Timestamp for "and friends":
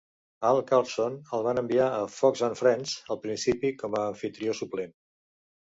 2.49-2.95